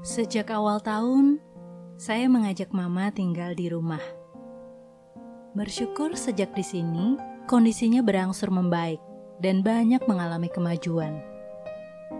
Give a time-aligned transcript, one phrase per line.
[0.00, 1.44] Sejak awal tahun,
[2.00, 4.00] saya mengajak Mama tinggal di rumah.
[5.52, 8.96] Bersyukur sejak di sini, kondisinya berangsur membaik
[9.44, 11.20] dan banyak mengalami kemajuan.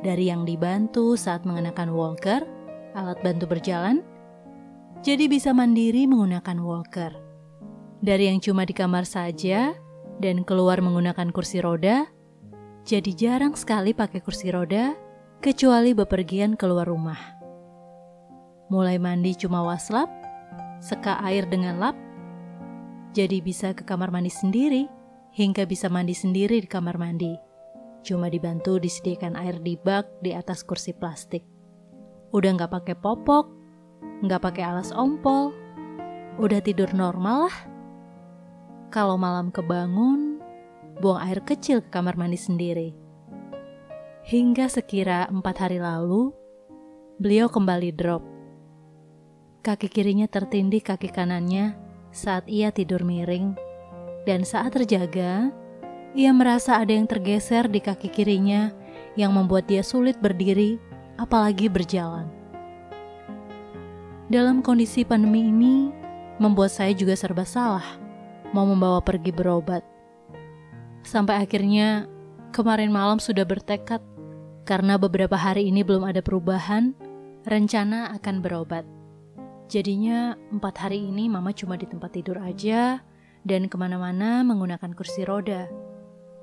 [0.00, 2.48] Dari yang dibantu saat mengenakan walker,
[2.96, 4.00] alat bantu berjalan,
[5.04, 7.12] jadi bisa mandiri menggunakan walker.
[8.00, 9.76] Dari yang cuma di kamar saja
[10.16, 12.08] dan keluar menggunakan kursi roda,
[12.88, 14.96] jadi jarang sekali pakai kursi roda
[15.44, 17.35] kecuali bepergian keluar rumah.
[18.66, 20.10] Mulai mandi cuma waslap,
[20.82, 21.94] seka air dengan lap,
[23.14, 24.90] jadi bisa ke kamar mandi sendiri,
[25.32, 27.32] hingga bisa mandi sendiri di kamar mandi.
[28.02, 31.46] Cuma dibantu disediakan air di bak di atas kursi plastik.
[32.34, 33.46] Udah nggak pakai popok,
[34.26, 35.54] nggak pakai alas ompol,
[36.42, 37.58] udah tidur normal lah.
[38.90, 40.42] Kalau malam kebangun,
[40.98, 42.90] buang air kecil ke kamar mandi sendiri.
[44.26, 46.34] Hingga sekira empat hari lalu,
[47.22, 48.35] beliau kembali drop
[49.66, 51.74] Kaki kirinya tertindih kaki kanannya
[52.14, 53.58] saat ia tidur miring,
[54.22, 55.50] dan saat terjaga,
[56.14, 58.70] ia merasa ada yang tergeser di kaki kirinya
[59.18, 60.78] yang membuat dia sulit berdiri,
[61.18, 62.30] apalagi berjalan.
[64.30, 65.90] Dalam kondisi pandemi ini,
[66.38, 67.98] membuat saya juga serba salah,
[68.54, 69.82] mau membawa pergi berobat.
[71.02, 72.06] Sampai akhirnya,
[72.54, 73.98] kemarin malam sudah bertekad,
[74.62, 76.94] karena beberapa hari ini belum ada perubahan,
[77.50, 78.95] rencana akan berobat.
[79.66, 83.02] Jadinya empat hari ini mama cuma di tempat tidur aja
[83.42, 85.66] dan ke mana-mana menggunakan kursi roda.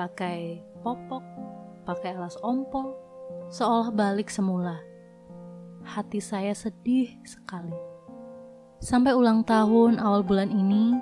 [0.00, 1.20] Pakai popok,
[1.84, 2.96] pakai alas ompol,
[3.52, 4.80] seolah balik semula.
[5.84, 7.76] Hati saya sedih sekali.
[8.80, 10.96] Sampai ulang tahun awal bulan ini,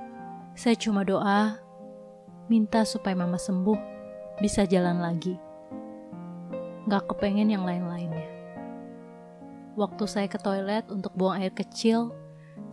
[0.58, 1.54] saya cuma doa,
[2.50, 3.78] minta supaya mama sembuh,
[4.42, 5.38] bisa jalan lagi.
[6.90, 8.37] Gak kepengen yang lain-lainnya.
[9.78, 12.10] Waktu saya ke toilet untuk buang air kecil,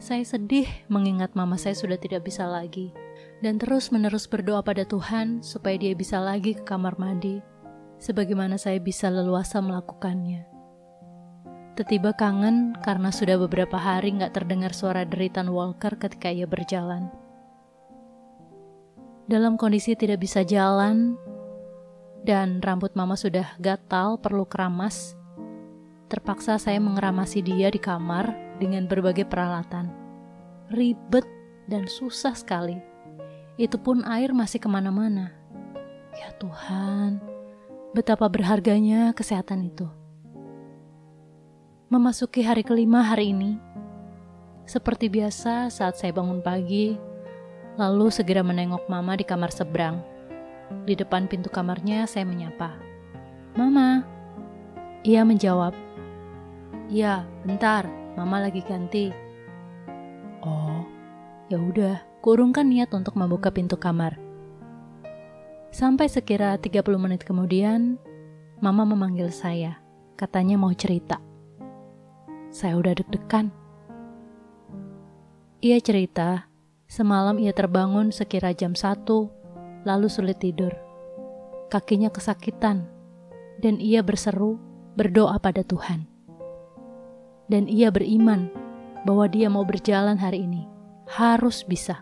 [0.02, 2.89] saya sedih mengingat mama saya sudah tidak bisa lagi
[3.45, 7.45] dan terus-menerus berdoa pada Tuhan supaya dia bisa lagi ke kamar mandi,
[8.02, 10.49] sebagaimana saya bisa leluasa melakukannya.
[11.77, 17.14] Tiba kangen karena sudah beberapa hari nggak terdengar suara deritan Walker ketika ia berjalan.
[19.30, 21.14] Dalam kondisi tidak bisa jalan,
[22.26, 25.14] dan rambut mama sudah gatal perlu keramas,
[26.15, 29.92] Terpaksa saya mengeramasi dia di kamar dengan berbagai peralatan.
[30.71, 31.27] Ribet
[31.67, 32.80] dan susah sekali.
[33.59, 35.36] Itu pun air masih ke mana-mana.
[36.15, 37.20] Ya Tuhan,
[37.92, 39.92] betapa berharganya kesehatan itu.
[41.92, 43.59] Memasuki hari kelima hari ini,
[44.64, 46.95] seperti biasa saat saya bangun pagi,
[47.76, 49.99] lalu segera menengok mama di kamar seberang.
[50.87, 52.71] Di depan pintu kamarnya saya menyapa.
[53.59, 54.08] Mama.
[55.05, 55.84] Ia menjawab,
[56.85, 59.09] Ya, bentar, mama lagi ganti.
[60.45, 60.85] Oh,
[61.49, 64.21] ya udah, kurungkan niat untuk membuka pintu kamar.
[65.73, 67.97] Sampai sekira 30 menit kemudian,
[68.61, 69.81] mama memanggil saya.
[70.13, 71.17] Katanya mau cerita.
[72.53, 73.49] Saya udah deg-degan.
[75.65, 76.45] Ia cerita,
[76.85, 79.09] semalam ia terbangun sekira jam 1,
[79.89, 80.69] lalu sulit tidur.
[81.73, 82.85] Kakinya kesakitan,
[83.57, 84.61] dan ia berseru
[84.93, 86.14] berdoa pada Tuhan
[87.45, 88.50] dan ia beriman
[89.06, 90.66] bahwa dia mau berjalan hari ini.
[91.06, 92.02] Harus bisa.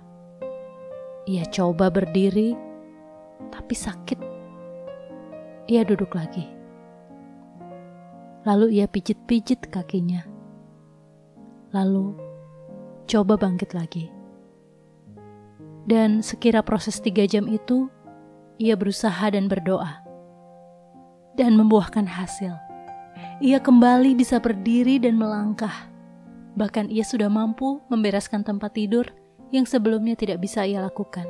[1.27, 2.55] Ia coba berdiri,
[3.51, 4.19] tapi sakit.
[5.67, 6.47] Ia duduk lagi.
[8.43, 10.23] Lalu ia pijit-pijit kakinya.
[11.71, 12.15] Lalu
[13.07, 14.11] coba bangkit lagi.
[15.83, 17.91] Dan sekira proses tiga jam itu,
[18.59, 19.99] ia berusaha dan berdoa.
[21.35, 22.72] Dan membuahkan hasil
[23.43, 25.91] ia kembali bisa berdiri dan melangkah.
[26.55, 29.11] Bahkan ia sudah mampu membereskan tempat tidur
[29.51, 31.27] yang sebelumnya tidak bisa ia lakukan.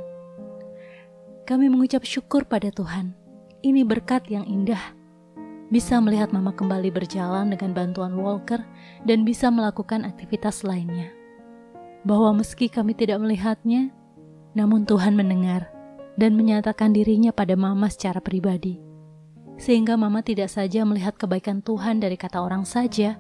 [1.50, 3.18] Kami mengucap syukur pada Tuhan.
[3.66, 4.94] Ini berkat yang indah.
[5.74, 8.62] Bisa melihat mama kembali berjalan dengan bantuan Walker
[9.09, 11.09] dan bisa melakukan aktivitas lainnya.
[12.06, 13.89] Bahwa meski kami tidak melihatnya,
[14.54, 15.66] namun Tuhan mendengar
[16.13, 18.93] dan menyatakan dirinya pada mama secara pribadi
[19.63, 23.15] sehingga Mama tidak saja melihat kebaikan Tuhan dari kata orang saja,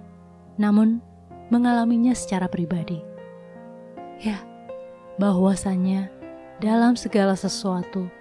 [0.59, 0.99] namun
[1.47, 2.99] mengalaminya secara pribadi.
[4.19, 4.43] Ya,
[5.15, 6.11] bahwasanya
[6.59, 8.11] dalam segala sesuatu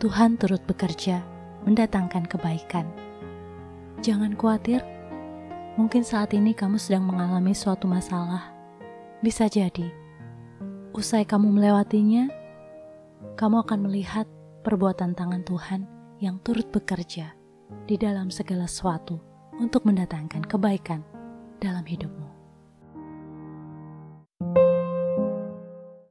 [0.00, 1.20] Tuhan turut bekerja
[1.68, 2.88] mendatangkan kebaikan.
[4.00, 4.80] Jangan khawatir,
[5.76, 8.56] mungkin saat ini kamu sedang mengalami suatu masalah.
[9.20, 9.92] Bisa jadi,
[10.96, 12.32] usai kamu melewatinya,
[13.36, 14.24] kamu akan melihat
[14.64, 15.84] perbuatan tangan Tuhan
[16.24, 17.35] yang turut bekerja
[17.86, 19.18] di dalam segala sesuatu
[19.56, 21.00] untuk mendatangkan kebaikan
[21.62, 22.25] dalam hidupmu.